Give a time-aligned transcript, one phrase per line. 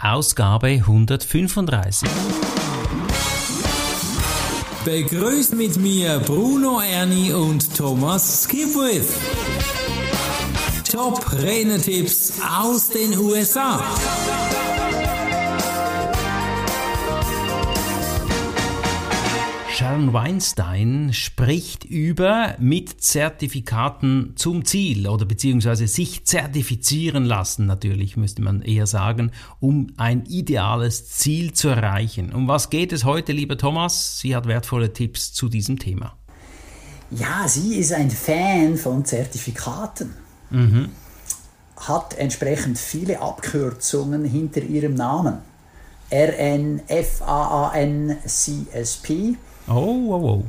[0.00, 2.08] Ausgabe 135.
[4.84, 9.08] Begrüßt mit mir Bruno Erni und Thomas Skipwith.
[10.88, 13.82] Top Renetipps aus den USA.
[19.78, 28.42] Sharon Weinstein spricht über mit Zertifikaten zum Ziel oder beziehungsweise sich zertifizieren lassen, natürlich müsste
[28.42, 32.32] man eher sagen, um ein ideales Ziel zu erreichen.
[32.34, 34.18] Um was geht es heute, lieber Thomas?
[34.18, 36.16] Sie hat wertvolle Tipps zu diesem Thema.
[37.12, 40.12] Ja, sie ist ein Fan von Zertifikaten.
[40.50, 40.88] Mhm.
[41.76, 45.38] Hat entsprechend viele Abkürzungen hinter ihrem Namen.
[46.10, 49.36] RN, FAAN, CSP.
[49.68, 50.44] Oh, oh, oh.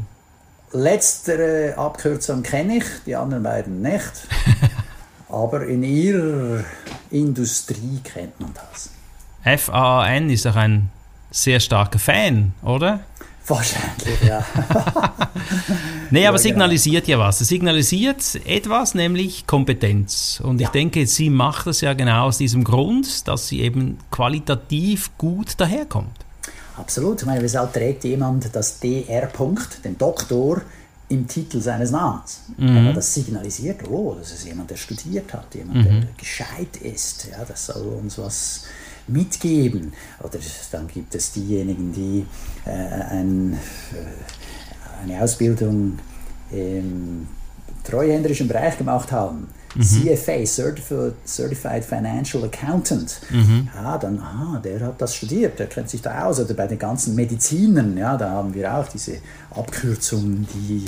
[0.72, 4.28] Letztere Abkürzung kenne ich, die anderen beiden nicht.
[5.30, 6.64] Aber in ihrer
[7.12, 8.90] Industrie kennt man das.
[9.44, 10.90] FAAN ist doch ein
[11.32, 13.02] sehr starker Fan, oder?
[13.48, 14.46] Wahrscheinlich, ja.
[16.12, 17.20] nee, aber ja, signalisiert genau.
[17.20, 17.42] ja was.
[17.42, 20.40] Es signalisiert etwas, nämlich Kompetenz.
[20.44, 20.68] Und ja.
[20.68, 25.60] ich denke, sie macht das ja genau aus diesem Grund, dass sie eben qualitativ gut
[25.60, 26.16] daherkommt.
[26.80, 27.22] Absolut.
[27.22, 30.62] Ich meine, weshalb trägt jemand das DR-Punkt, den Doktor,
[31.10, 32.42] im Titel seines Namens?
[32.58, 32.94] Mhm.
[32.96, 35.84] Das signalisiert, oh, das ist jemand, der studiert hat, jemand, mhm.
[35.84, 38.66] der gescheit ist, ja, das soll uns was
[39.08, 39.92] mitgeben.
[40.20, 40.40] Oder
[40.72, 42.26] dann gibt es diejenigen, die
[42.66, 46.00] äh, ein, äh, eine Ausbildung
[46.52, 47.28] im
[47.84, 49.84] treuhänderischen Bereich gemacht haben Mhm.
[49.84, 50.46] CFA,
[51.26, 53.22] Certified, Financial Accountant.
[53.30, 53.70] Mhm.
[53.76, 56.40] Ja, dann, ah, der hat das studiert, der kennt sich da aus.
[56.40, 59.18] Oder bei den ganzen Medizinern, ja, da haben wir auch diese
[59.52, 60.86] Abkürzungen, die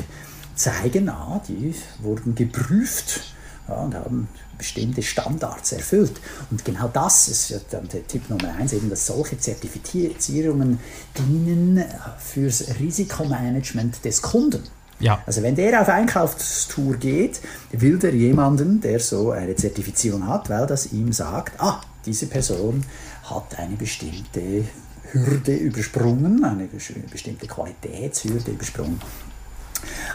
[0.55, 3.21] zeigen, ah, die wurden geprüft
[3.67, 6.21] ja, und haben bestimmte Standards erfüllt.
[6.49, 10.79] Und genau das ist ja dann der Tipp Nummer eins, eben, dass solche Zertifizierungen
[11.17, 11.83] dienen
[12.19, 14.61] fürs Risikomanagement des Kunden.
[15.01, 15.21] Ja.
[15.25, 17.41] Also wenn der auf Einkaufstour geht,
[17.71, 22.83] will der jemanden, der so eine Zertifizierung hat, weil das ihm sagt, ah, diese Person
[23.23, 24.65] hat eine bestimmte
[25.11, 26.67] Hürde übersprungen, eine
[27.11, 28.99] bestimmte Qualitätshürde übersprungen.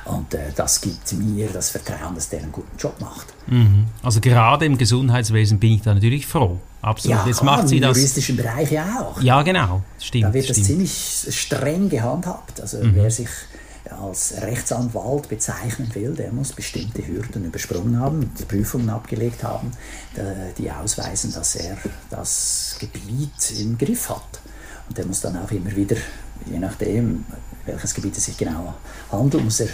[0.04, 3.26] Und äh, das gibt mir das Vertrauen, dass der einen guten Job macht.
[3.48, 3.86] Mhm.
[4.02, 6.58] Also gerade im Gesundheitswesen bin ich da natürlich froh.
[6.82, 7.18] Absolut.
[7.18, 7.96] Ja, Jetzt klar, macht sie im das.
[7.96, 9.20] juristischen Bereich ja auch.
[9.20, 9.82] Ja, genau.
[9.98, 10.24] Stimmt.
[10.24, 10.58] Da wird stimmt.
[10.58, 12.60] das ziemlich streng gehandhabt.
[12.60, 12.92] Also mhm.
[12.94, 13.28] wer sich
[13.90, 19.70] als Rechtsanwalt bezeichnen will, der muss bestimmte Hürden übersprungen haben, die Prüfungen abgelegt haben,
[20.58, 21.76] die ausweisen, dass er
[22.10, 24.40] das Gebiet im Griff hat.
[24.88, 25.96] Und der muss dann auch immer wieder,
[26.50, 27.24] je nachdem,
[27.64, 28.74] welches Gebiet es sich genau
[29.10, 29.68] handelt, muss er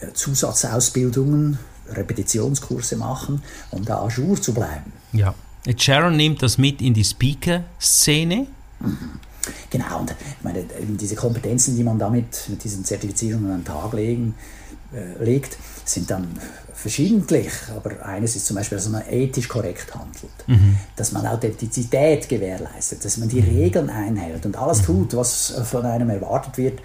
[0.00, 1.58] äh, Zusatzausbildungen,
[1.88, 4.92] Repetitionskurse machen, um da ajour zu bleiben.
[5.12, 5.34] Ja.
[5.78, 8.46] Sharon nimmt das mit in die Speaker-Szene.
[8.80, 9.20] Mhm.
[9.70, 10.64] Genau, und ich meine,
[11.00, 14.34] diese Kompetenzen, die man damit mit diesen Zertifizierungen an den Tag legen,
[14.92, 16.38] äh, legt, sind dann
[16.72, 17.50] verschiedentlich.
[17.74, 20.76] Aber eines ist zum Beispiel, dass man ethisch korrekt handelt, mhm.
[20.96, 23.56] dass man Authentizität gewährleistet, dass man die mhm.
[23.56, 24.86] Regeln einhält und alles mhm.
[24.86, 26.80] tut, was von einem erwartet wird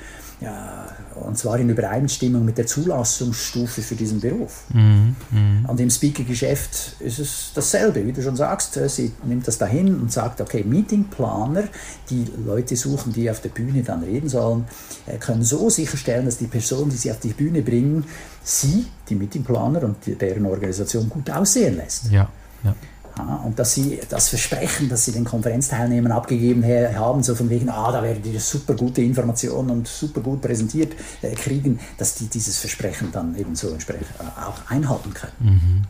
[1.15, 4.63] und zwar in Übereinstimmung mit der Zulassungsstufe für diesen Beruf.
[4.73, 5.69] Mhm, mh.
[5.69, 8.79] Und im Speaker-Geschäft ist es dasselbe, wie du schon sagst.
[8.87, 11.63] Sie nimmt das dahin und sagt, okay, Meetingplaner,
[12.09, 14.65] die Leute suchen, die auf der Bühne dann reden sollen,
[15.07, 18.05] äh, können so sicherstellen, dass die Person, die sie auf die Bühne bringen,
[18.41, 22.11] sie, die Meetingplaner und deren Organisation gut aussehen lässt.
[22.11, 22.29] Ja,
[22.63, 22.73] ja.
[23.17, 27.69] Ja, und dass sie das Versprechen, das sie den Konferenzteilnehmern abgegeben haben, so von wegen,
[27.69, 32.27] ah, da werdet ihr super gute Informationen und super gut präsentiert äh, kriegen, dass die
[32.27, 35.33] dieses Versprechen dann eben so entsprechend äh, auch einhalten können.
[35.39, 35.81] Mhm,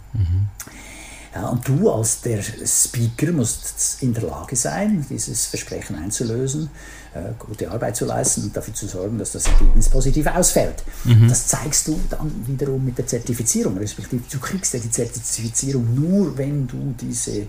[1.48, 6.70] und du als der Speaker musst in der Lage sein, dieses Versprechen einzulösen,
[7.14, 10.84] äh, gute Arbeit zu leisten und dafür zu sorgen, dass das Ergebnis positiv ausfällt.
[11.06, 11.28] Mhm.
[11.28, 16.38] Das zeigst du dann wiederum mit der Zertifizierung, respektive du kriegst ja die Zertifizierung nur,
[16.38, 17.48] wenn du diese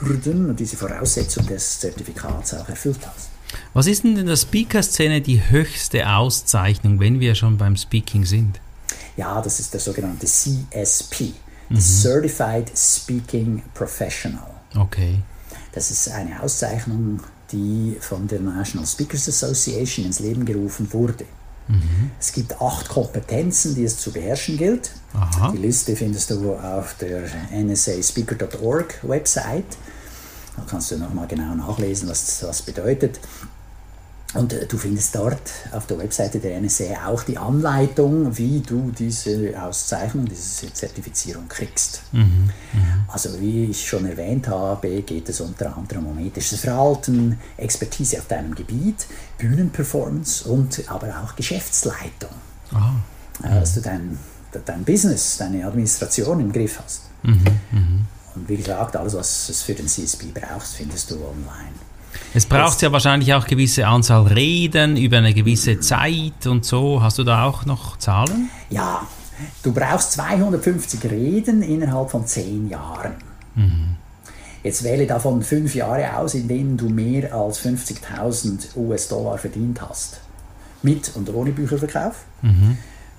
[0.00, 3.28] Hürden und diese Voraussetzungen des Zertifikats auch erfüllt hast.
[3.72, 8.60] Was ist denn in der Speaker-Szene die höchste Auszeichnung, wenn wir schon beim Speaking sind?
[9.16, 11.34] Ja, das ist der sogenannte CSP
[11.70, 11.80] mhm.
[11.80, 14.50] Certified Speaking Professional.
[14.76, 15.20] Okay.
[15.72, 17.20] Das ist eine Auszeichnung,
[17.52, 21.24] die von der National Speakers Association ins Leben gerufen wurde.
[21.68, 22.10] Mhm.
[22.18, 24.90] Es gibt acht Kompetenzen, die es zu beherrschen gilt.
[25.14, 25.52] Aha.
[25.52, 29.76] Die Liste findest du auf der NSASpeaker.org Website.
[30.56, 33.20] Da kannst du nochmal genau nachlesen, was das bedeutet.
[34.34, 35.40] Und äh, du findest dort
[35.72, 42.02] auf der Webseite der NSA auch die Anleitung, wie du diese Auszeichnung, diese Zertifizierung kriegst.
[42.12, 42.50] Mhm.
[43.08, 48.28] Also wie ich schon erwähnt habe, geht es unter anderem um ethisches Verhalten, Expertise auf
[48.28, 49.06] deinem Gebiet,
[49.38, 52.30] Bühnenperformance und aber auch Geschäftsleitung.
[52.70, 53.02] Mhm.
[53.42, 54.18] Dass du dein,
[54.64, 57.02] dein Business, deine Administration im Griff hast.
[57.22, 57.44] Mhm.
[57.72, 58.06] Mhm.
[58.36, 61.74] Und wie gesagt, alles, was es für den CSP brauchst, findest du online.
[62.34, 67.02] Es braucht ja wahrscheinlich auch gewisse Anzahl Reden über eine gewisse Zeit und so.
[67.02, 68.50] Hast du da auch noch Zahlen?
[68.70, 69.06] Ja,
[69.62, 73.14] du brauchst 250 Reden innerhalb von 10 Jahren.
[73.54, 73.96] Mhm.
[74.62, 80.20] Jetzt wähle davon fünf Jahre aus, in denen du mehr als 50.000 US-Dollar verdient hast.
[80.82, 82.24] Mit und ohne Bücherverkauf.
[82.42, 82.76] Mhm.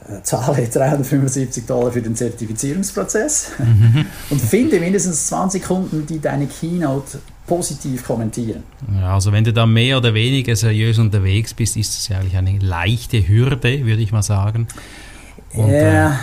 [0.10, 4.06] Äh, zahle 375 Dollar für den Zertifizierungsprozess mhm.
[4.32, 8.64] und finde mindestens 20 Kunden, die deine Keynote positiv kommentieren.
[9.00, 12.38] Ja, also wenn du da mehr oder weniger seriös unterwegs bist, ist das ja eigentlich
[12.38, 14.68] eine leichte Hürde, würde ich mal sagen.
[15.54, 16.16] Und, ja, äh,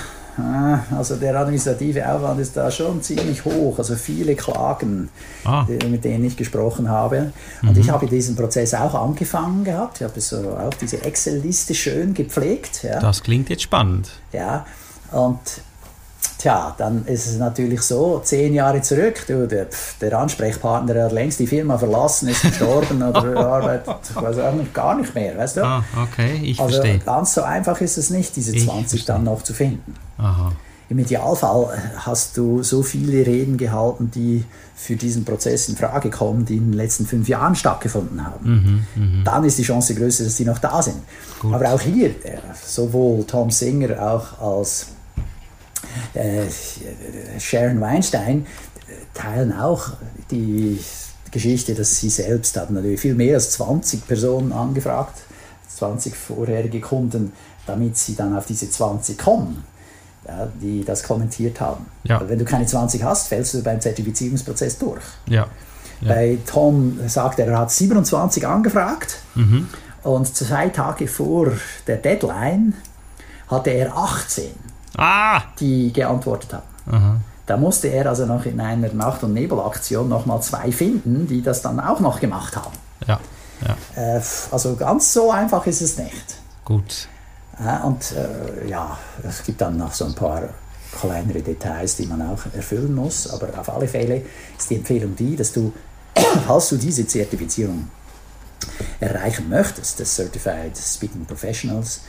[0.97, 3.79] also der administrative Aufwand ist da schon ziemlich hoch.
[3.79, 5.09] Also viele Klagen,
[5.45, 5.67] ah.
[5.89, 7.33] mit denen ich gesprochen habe.
[7.63, 7.81] Und mhm.
[7.81, 10.01] ich habe diesen Prozess auch angefangen gehabt.
[10.01, 12.85] Ich habe so auch diese Excel-Liste schön gepflegt.
[12.85, 13.01] Ja.
[13.01, 14.11] Das klingt jetzt spannend.
[14.33, 14.67] Ja,
[15.11, 15.39] und
[16.39, 19.67] Tja, dann ist es natürlich so, zehn Jahre zurück, du, der,
[20.01, 24.97] der Ansprechpartner hat längst die Firma verlassen, ist gestorben oder arbeitet weiß auch nicht, gar
[24.97, 25.65] nicht mehr, weißt du?
[25.65, 27.01] Ah, okay, ich also verstehe.
[27.01, 29.95] ganz so einfach ist es nicht, diese 20 dann noch zu finden.
[30.17, 30.53] Aha.
[30.91, 34.45] Im Idealfall hast du so viele Reden gehalten, die
[34.75, 38.87] für diesen Prozess in Frage kommen, die in den letzten fünf Jahren stattgefunden haben.
[38.95, 39.25] Mhm, mh.
[39.25, 40.97] Dann ist die Chance größer, dass die noch da sind.
[41.41, 41.53] Gut.
[41.53, 44.87] Aber auch hier, äh, sowohl Tom Singer auch als
[46.15, 46.47] äh,
[47.39, 48.47] Sharon Weinstein
[49.15, 49.91] teilen auch
[50.31, 50.79] die
[51.31, 55.21] Geschichte, dass sie selbst haben natürlich viel mehr als 20 Personen angefragt,
[55.77, 57.33] 20 vorherige Kunden,
[57.67, 59.63] damit sie dann auf diese 20 kommen,
[60.27, 61.87] ja, die das kommentiert haben.
[62.05, 62.23] Ja.
[62.27, 65.03] Wenn du keine 20 hast, fällst du beim Zertifizierungsprozess durch.
[65.29, 65.47] Ja.
[66.01, 66.15] Ja.
[66.15, 69.69] Bei Tom sagt er, er hat 27 angefragt mhm.
[70.05, 71.53] und zwei Tage vor
[71.87, 72.75] der Deadline
[73.49, 74.45] hatte er 18
[74.99, 75.43] ah.
[75.59, 76.67] die geantwortet haben.
[76.91, 77.17] Aha.
[77.47, 81.63] Da musste er also noch in einer Nacht- und Nebelaktion nochmal zwei finden, die das
[81.63, 82.77] dann auch noch gemacht haben.
[83.07, 83.19] Ja.
[83.67, 84.17] ja.
[84.17, 86.37] Äh, also ganz so einfach ist es nicht.
[86.65, 87.09] Gut.
[87.59, 90.43] Äh, und äh, ja, es gibt dann noch so ein paar
[91.01, 93.31] kleinere Details, die man auch erfüllen muss.
[93.31, 94.23] Aber auf alle Fälle
[94.59, 95.73] ist die Empfehlung die, dass du,
[96.47, 97.89] falls du diese Zertifizierung
[99.01, 102.03] erreichen möchtest, des Certified Speaking Professionals,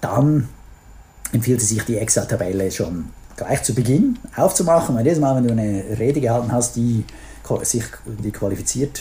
[0.00, 0.48] dann
[1.32, 3.06] empfiehlt es sich, die Excel-Tabelle schon
[3.36, 4.96] gleich zu Beginn aufzumachen.
[4.96, 7.04] Und jedes Mal, wenn du eine Rede gehalten hast, die
[7.62, 9.00] sich die qualifiziert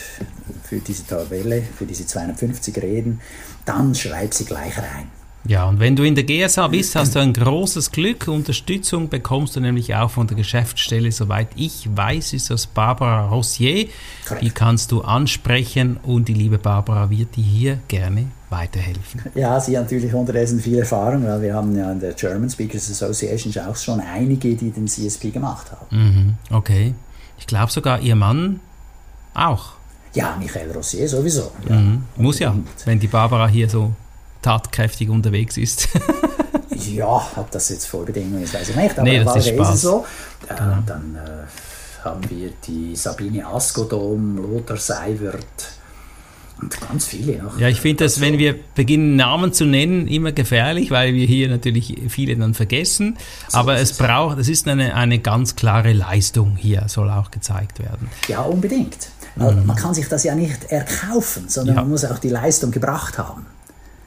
[0.64, 3.22] für diese Tabelle, für diese 250 Reden,
[3.66, 5.21] dann schreib sie gleich rein.
[5.46, 8.28] Ja, und wenn du in der GSA bist, hast du ein großes Glück.
[8.28, 11.12] Unterstützung bekommst du nämlich auch von der Geschäftsstelle.
[11.12, 13.88] Soweit ich weiß, ist das Barbara Rossier.
[14.28, 14.44] Correct.
[14.44, 19.22] Die kannst du ansprechen und die liebe Barbara wird dir hier gerne weiterhelfen.
[19.34, 22.92] Ja, sie hat natürlich unterdessen viel Erfahrung, weil wir haben ja in der German Speakers
[22.92, 25.86] Association auch schon einige, die den CSP gemacht haben.
[25.90, 26.94] Mhm, okay.
[27.40, 28.60] Ich glaube sogar ihr Mann
[29.34, 29.74] auch.
[30.14, 31.52] Ja, Michael Rossier sowieso.
[31.68, 31.78] Ja.
[31.78, 32.04] Mhm.
[32.18, 32.56] Muss ja,
[32.86, 33.94] wenn die Barbara hier so
[34.42, 35.90] tatkräftig unterwegs ist.
[36.76, 38.98] ja, ob das jetzt Vorbedingungen ist, weiß ich nicht.
[38.98, 40.06] Aber nee, das ist, ist es so.
[40.48, 40.78] Äh, genau.
[40.86, 45.46] Dann äh, haben wir die Sabine Askodom, Lothar Seiwert
[46.62, 47.60] und ganz viele noch.
[47.60, 51.50] Ja, ich finde das, wenn wir beginnen, Namen zu nennen, immer gefährlich, weil wir hier
[51.50, 53.18] natürlich viele dann vergessen.
[53.48, 57.80] So Aber es braucht, es ist eine, eine ganz klare Leistung hier, soll auch gezeigt
[57.80, 58.10] werden.
[58.28, 59.10] Ja, unbedingt.
[59.36, 59.66] Mhm.
[59.66, 61.82] Man kann sich das ja nicht erkaufen, sondern ja.
[61.82, 63.46] man muss auch die Leistung gebracht haben.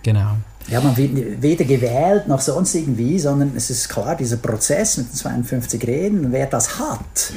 [0.04, 0.36] Genau.
[0.68, 5.10] Ja, man wird weder gewählt noch sonst irgendwie, sondern es ist klar, dieser Prozess mit
[5.10, 7.32] den 52 Reden, wer das hat,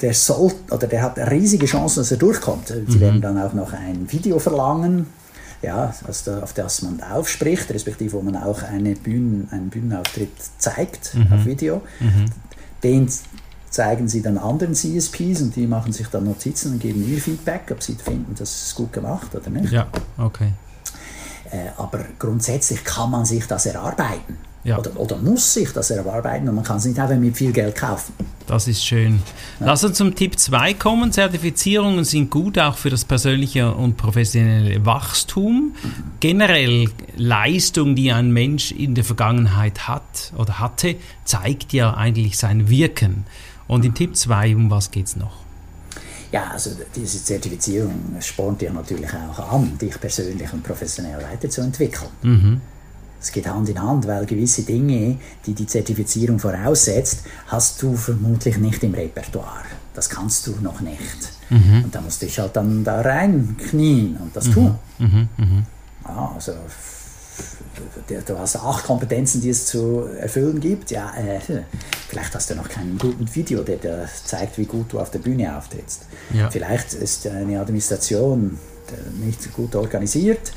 [0.00, 2.68] der soll, oder der hat riesige Chancen, dass er durchkommt.
[2.68, 3.00] Sie mhm.
[3.00, 5.06] werden dann auch noch ein Video verlangen,
[5.62, 11.14] ja, also auf das man aufspricht, respektive wo man auch eine Bühnen, einen Bühnenauftritt zeigt
[11.14, 11.32] mhm.
[11.32, 11.80] auf Video.
[12.00, 12.26] Mhm.
[12.82, 13.08] Den
[13.70, 17.62] zeigen sie dann anderen CSPs und die machen sich dann Notizen und geben ihr Feedback,
[17.70, 19.72] ob sie finden, das ist gut gemacht oder nicht.
[19.72, 19.86] Ja,
[20.18, 20.52] okay.
[21.50, 24.38] Äh, aber grundsätzlich kann man sich das erarbeiten.
[24.64, 24.78] Ja.
[24.78, 27.76] Oder, oder, muss sich das erarbeiten und man kann es nicht einfach mit viel Geld
[27.76, 28.14] kaufen.
[28.46, 29.20] Das ist schön.
[29.60, 29.66] Ja.
[29.66, 31.12] Lass uns zum Tipp 2 kommen.
[31.12, 35.74] Zertifizierungen sind gut auch für das persönliche und professionelle Wachstum.
[35.82, 35.90] Mhm.
[36.20, 40.96] Generell Leistung, die ein Mensch in der Vergangenheit hat oder hatte,
[41.26, 43.26] zeigt ja eigentlich sein Wirken.
[43.66, 45.43] Und in Tipp 2, um was geht es noch?
[46.34, 52.10] Ja, also diese Zertifizierung spornt dich natürlich auch an, dich persönlich und professionell weiterzuentwickeln.
[52.22, 52.60] Mhm.
[53.20, 58.58] Es geht Hand in Hand, weil gewisse Dinge, die die Zertifizierung voraussetzt, hast du vermutlich
[58.58, 59.62] nicht im Repertoire.
[59.94, 61.20] Das kannst du noch nicht.
[61.50, 61.84] Mhm.
[61.84, 64.54] Und da musst du dich halt dann da reinknien und das mhm.
[64.54, 64.74] tun.
[64.98, 65.28] Mhm.
[65.36, 65.66] mhm.
[66.04, 66.52] Ja, also
[68.26, 70.90] du hast acht Kompetenzen, die es zu erfüllen gibt.
[70.90, 71.40] Ja, äh,
[72.08, 75.18] vielleicht hast du noch keinen guten Video, der dir zeigt, wie gut du auf der
[75.18, 76.02] Bühne auftrittst.
[76.32, 76.50] Ja.
[76.50, 78.58] Vielleicht ist eine Administration
[79.24, 80.52] nicht gut organisiert.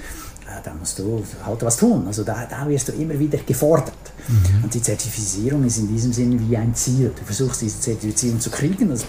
[0.48, 2.06] Äh, da musst du halt was tun.
[2.08, 3.94] Also da, da wirst du immer wieder gefordert.
[4.28, 4.64] Mhm.
[4.64, 7.12] Und die Zertifizierung ist in diesem Sinne wie ein Ziel.
[7.18, 9.06] Du versuchst diese Zertifizierung zu kriegen, das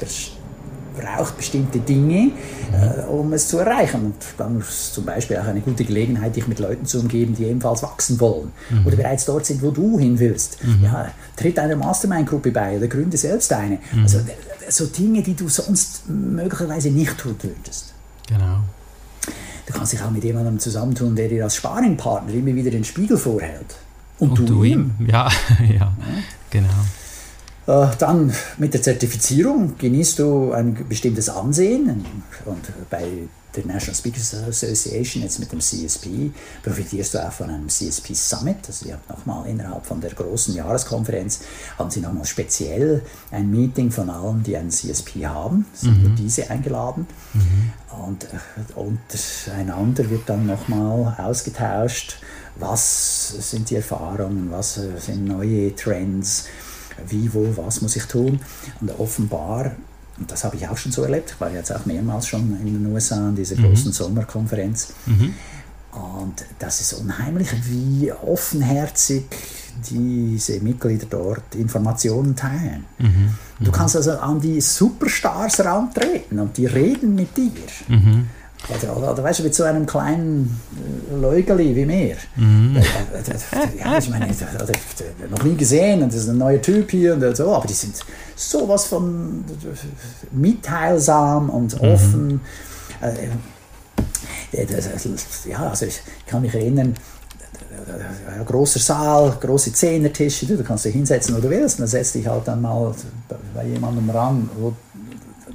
[0.98, 2.32] braucht bestimmte Dinge,
[2.72, 4.06] äh, um es zu erreichen.
[4.06, 7.44] Und dann ist zum Beispiel auch eine gute Gelegenheit, dich mit Leuten zu umgeben, die
[7.44, 8.86] ebenfalls wachsen wollen mhm.
[8.86, 10.64] oder bereits dort sind, wo du hin willst.
[10.64, 10.84] Mhm.
[10.84, 13.78] Ja, tritt einer Mastermind-Gruppe bei oder gründe selbst eine.
[13.92, 14.02] Mhm.
[14.02, 14.20] Also
[14.68, 17.94] so Dinge, die du sonst möglicherweise nicht tun würdest.
[18.28, 18.60] Genau.
[19.66, 23.18] Du kannst dich auch mit jemandem zusammentun, der dir als Sparingpartner immer wieder den Spiegel
[23.18, 23.76] vorhält.
[24.18, 24.92] Und, Und du, du ihm.
[25.06, 25.28] Ja,
[25.60, 25.92] ja, ja,
[26.50, 26.68] genau.
[27.68, 32.02] Äh, dann mit der Zertifizierung genießt du ein bestimmtes Ansehen
[32.46, 36.30] und bei der National Speakers Association, jetzt mit dem CSP,
[36.62, 38.56] profitierst du auch von einem CSP Summit.
[38.66, 41.40] Also ihr habt nochmal innerhalb von der großen Jahreskonferenz,
[41.78, 46.16] haben sie nochmal speziell ein Meeting von allen, die einen CSP haben, sind mhm.
[46.16, 47.06] diese eingeladen.
[47.34, 47.72] Mhm.
[48.06, 52.18] Und äh, untereinander wird dann nochmal ausgetauscht,
[52.56, 56.46] was sind die Erfahrungen, was sind neue Trends,
[57.06, 58.40] wie, wo, was muss ich tun.
[58.80, 59.72] Und offenbar,
[60.18, 62.82] und das habe ich auch schon so erlebt, ich war jetzt auch mehrmals schon in
[62.82, 63.68] den USA an dieser mhm.
[63.68, 64.92] großen Sommerkonferenz.
[65.06, 65.34] Mhm.
[65.92, 69.24] Und das ist unheimlich, wie offenherzig
[69.90, 72.84] diese Mitglieder dort Informationen teilen.
[72.98, 73.34] Mhm.
[73.60, 77.52] Du kannst also an die Superstars rantreten und die reden mit dir.
[78.68, 80.60] Oder, oder, oder weißt du, mit so einem kleinen
[81.10, 82.16] äh, Läugeli wie mir.
[82.36, 82.76] Mhm.
[83.78, 84.28] Ja, ich meine,
[85.30, 87.94] noch nie gesehen und das ist ein neuer Typ hier und so, aber die sind
[88.36, 89.44] sowas von
[90.32, 91.88] mitteilsam und mhm.
[91.88, 92.28] offen.
[92.28, 92.40] Mhm.
[95.48, 96.94] Ja, also ich kann mich erinnern,
[98.26, 102.14] ein großer Saal, große Zehnertische, du kannst dich hinsetzen, wo du willst, und dann setzt
[102.14, 102.94] dich halt dann mal
[103.54, 104.74] bei jemandem ran, wo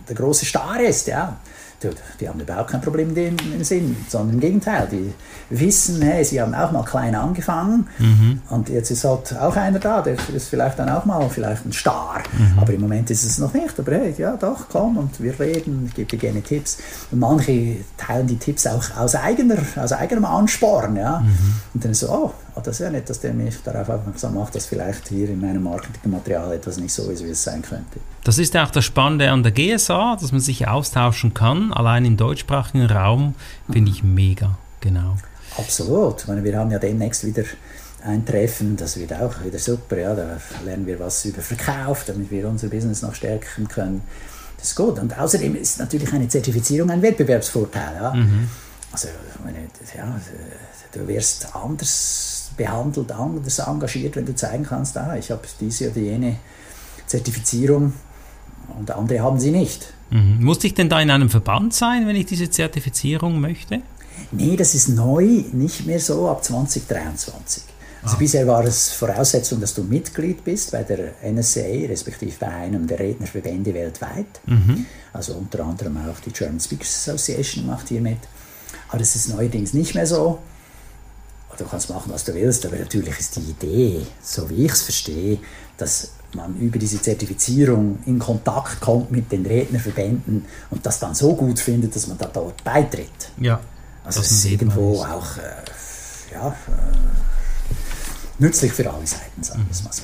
[0.07, 1.37] der große Star ist, ja
[2.19, 5.13] die haben überhaupt kein Problem dem Sinn, sondern im Gegenteil, die
[5.49, 8.41] wissen, hey, sie haben auch mal klein angefangen mhm.
[8.49, 11.73] und jetzt ist halt auch einer da, der ist vielleicht dann auch mal vielleicht ein
[11.73, 12.59] Star, mhm.
[12.59, 15.85] aber im Moment ist es noch nicht, aber hey, ja doch, komm und wir reden,
[15.87, 16.77] ich gebe dir gerne Tipps
[17.11, 21.55] und manche teilen die Tipps auch aus, eigener, aus eigenem Ansporn, ja, mhm.
[21.73, 24.55] und dann so, oh, oh, das ist ja nicht, dass der mich darauf aufmerksam macht,
[24.55, 27.99] dass vielleicht hier in meinem Marketingmaterial etwas nicht so ist, wie es sein könnte.
[28.23, 31.73] Das ist auch das Spannende an der GSA, dass man sich austauschen kann.
[31.73, 33.35] Allein im deutschsprachigen Raum
[33.71, 35.15] finde ich mega, genau.
[35.57, 36.21] Absolut.
[36.21, 37.43] Ich meine, wir haben ja demnächst wieder
[38.05, 39.97] ein Treffen, das wird auch wieder super.
[39.97, 44.01] Ja, da lernen wir was über Verkauf, damit wir unser Business noch stärken können.
[44.57, 44.99] Das ist gut.
[44.99, 47.95] Und außerdem ist natürlich eine Zertifizierung ein Wettbewerbsvorteil.
[47.95, 48.13] Ja?
[48.13, 48.49] Mhm.
[48.91, 49.07] Also,
[49.43, 49.59] meine,
[49.95, 50.19] ja,
[50.93, 55.99] du wirst anders behandelt, anders engagiert, wenn du zeigen kannst, ah, ich habe diese oder
[55.99, 56.37] jene
[57.07, 57.93] Zertifizierung
[58.77, 59.93] und andere haben sie nicht.
[60.09, 60.43] Mhm.
[60.43, 63.81] Muss ich denn da in einem Verband sein, wenn ich diese Zertifizierung möchte?
[64.31, 67.63] Nee, das ist neu, nicht mehr so ab 2023.
[68.03, 68.19] Also ah.
[68.19, 72.99] bisher war es Voraussetzung, dass du Mitglied bist bei der NSA, respektive bei einem der
[72.99, 74.41] Rednerverbände weltweit.
[74.45, 74.85] Mhm.
[75.13, 78.19] Also unter anderem auch die German Speakers Association macht hier mit.
[78.89, 80.39] Aber das ist neuerdings nicht mehr so.
[81.57, 84.81] Du kannst machen, was du willst, aber natürlich ist die Idee, so wie ich es
[84.81, 85.39] verstehe,
[85.77, 91.35] dass man über diese Zertifizierung in Kontakt kommt mit den Rednerverbänden und das dann so
[91.35, 93.31] gut findet, dass man da dort beitritt.
[93.39, 93.59] Ja.
[94.03, 96.53] Also es ist irgendwo auch äh, ja, äh,
[98.39, 100.03] nützlich für alle Seiten, sagen wir es mal so.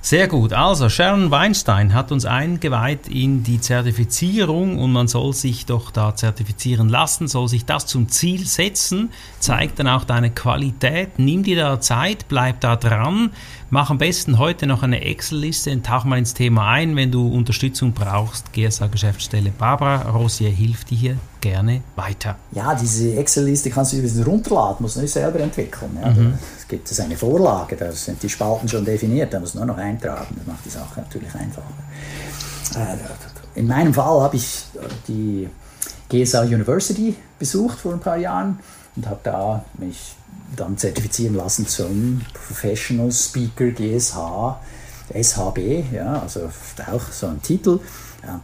[0.00, 0.52] Sehr gut.
[0.52, 6.14] Also Sharon Weinstein hat uns eingeweiht in die Zertifizierung und man soll sich doch da
[6.14, 11.56] zertifizieren lassen, soll sich das zum Ziel setzen, zeigt dann auch deine Qualität, nimm dir
[11.56, 13.30] da Zeit, bleib da dran.
[13.70, 16.94] Mach am besten heute noch eine Excel-Liste, tauch mal ins Thema ein.
[16.94, 21.16] Wenn du Unterstützung brauchst, GSA-Geschäftsstelle Barbara Rosier hilft dir hier
[21.48, 22.36] gerne weiter.
[22.52, 25.98] Ja, diese Excel-Liste kannst du übrigens runterladen, musst du nicht selber entwickeln.
[26.00, 26.10] Ja.
[26.10, 26.34] Mhm.
[26.58, 29.66] Es gibt es eine Vorlage, da sind die Spalten schon definiert, da musst du nur
[29.66, 30.34] noch eintragen.
[30.36, 31.72] Das macht die Sache natürlich einfacher.
[32.76, 34.64] Äh, in meinem Fall habe ich
[35.08, 35.48] die
[36.10, 38.58] GSA University besucht vor ein paar Jahren
[38.96, 40.14] und habe da mich
[40.54, 44.56] dann zertifizieren lassen zum Professional Speaker GSH,
[45.14, 46.50] SHB, ja, also
[46.92, 47.80] auch so ein Titel.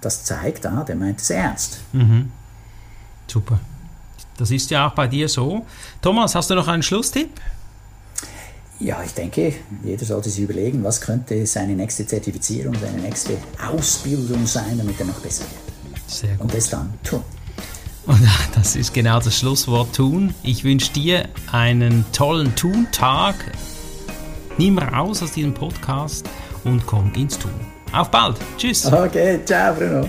[0.00, 1.80] Das zeigt, ah, der meint es ernst.
[1.92, 2.30] Mhm.
[3.35, 3.59] Super.
[4.37, 5.67] Das ist ja auch bei dir so.
[6.00, 7.31] Thomas, hast du noch einen Schlusstipp?
[8.79, 13.37] Ja, ich denke, jeder sollte sich überlegen, was könnte seine nächste Zertifizierung, seine nächste
[13.73, 16.09] Ausbildung sein, damit er noch besser wird.
[16.09, 16.43] Sehr gut.
[16.43, 17.25] Und das dann tun.
[18.07, 18.21] Und
[18.55, 20.33] das ist genau das Schlusswort tun.
[20.45, 23.35] Ich wünsche dir einen tollen Tun-Tag.
[24.59, 26.29] Nimm raus aus diesem Podcast
[26.62, 27.50] und komm ins Tun.
[27.93, 28.37] Auf bald.
[28.59, 28.87] Tschüss.
[28.87, 30.09] Okay, ciao Bruno.